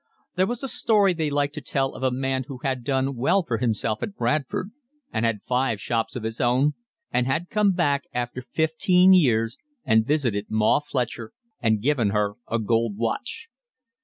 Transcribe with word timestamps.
There 0.35 0.47
was 0.47 0.63
a 0.63 0.67
story 0.67 1.13
they 1.13 1.29
liked 1.29 1.53
to 1.53 1.61
tell 1.61 1.93
of 1.93 2.01
a 2.01 2.09
man 2.09 2.45
who 2.47 2.57
had 2.63 2.83
done 2.83 3.15
well 3.15 3.43
for 3.43 3.59
himself 3.59 4.01
at 4.01 4.15
Bradford, 4.15 4.71
and 5.13 5.23
had 5.27 5.43
five 5.47 5.79
shops 5.79 6.15
of 6.15 6.23
his 6.23 6.41
own, 6.41 6.73
and 7.11 7.27
had 7.27 7.51
come 7.51 7.73
back 7.73 8.05
after 8.11 8.41
fifteen 8.41 9.13
years 9.13 9.57
and 9.85 10.03
visited 10.03 10.47
Ma 10.49 10.79
Fletcher 10.79 11.33
and 11.59 11.83
given 11.83 12.09
her 12.09 12.33
a 12.49 12.57
gold 12.57 12.97
watch. 12.97 13.47